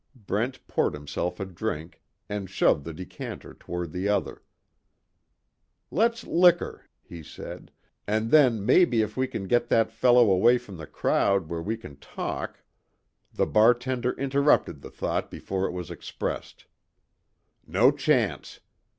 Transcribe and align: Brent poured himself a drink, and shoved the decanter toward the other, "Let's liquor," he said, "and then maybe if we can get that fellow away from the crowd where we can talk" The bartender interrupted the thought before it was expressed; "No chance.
Brent 0.15 0.65
poured 0.65 0.95
himself 0.95 1.39
a 1.39 1.45
drink, 1.45 2.01
and 2.27 2.49
shoved 2.49 2.85
the 2.85 2.91
decanter 2.91 3.53
toward 3.53 3.91
the 3.91 4.09
other, 4.09 4.41
"Let's 5.91 6.25
liquor," 6.25 6.87
he 7.03 7.21
said, 7.21 7.71
"and 8.07 8.31
then 8.31 8.65
maybe 8.65 9.03
if 9.03 9.15
we 9.15 9.27
can 9.27 9.47
get 9.47 9.67
that 9.67 9.91
fellow 9.91 10.31
away 10.31 10.57
from 10.57 10.77
the 10.77 10.87
crowd 10.87 11.49
where 11.49 11.61
we 11.61 11.77
can 11.77 11.97
talk" 11.97 12.63
The 13.35 13.45
bartender 13.45 14.13
interrupted 14.13 14.81
the 14.81 14.89
thought 14.89 15.29
before 15.29 15.67
it 15.67 15.71
was 15.71 15.91
expressed; 15.91 16.65
"No 17.67 17.91
chance. 17.91 18.59